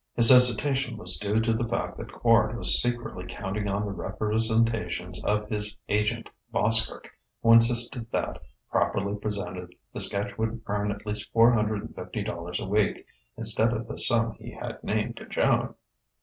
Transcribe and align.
His 0.15 0.29
hesitation 0.31 0.97
was 0.97 1.17
due 1.19 1.39
to 1.41 1.53
the 1.53 1.67
fact 1.67 1.95
that 1.97 2.07
Quard 2.07 2.57
was 2.57 2.81
secretly 2.81 3.23
counting 3.27 3.69
on 3.69 3.85
the 3.85 3.91
representations 3.91 5.23
of 5.23 5.47
his 5.47 5.77
agent, 5.89 6.27
Boskerk, 6.51 7.07
who 7.43 7.53
insisted 7.53 8.07
that, 8.09 8.41
properly 8.71 9.15
presented, 9.19 9.75
the 9.93 10.01
sketch 10.01 10.39
would 10.39 10.59
earn 10.65 10.89
at 10.91 11.05
least 11.05 11.31
four 11.31 11.53
hundred 11.53 11.81
and 11.83 11.93
fifty 11.93 12.23
dollars 12.23 12.59
a 12.59 12.65
week, 12.65 13.05
instead 13.37 13.73
of 13.73 13.87
the 13.87 13.99
sum 13.99 14.31
he 14.39 14.49
had 14.49 14.83
named 14.83 15.17
to 15.17 15.27
Joan. 15.27 15.75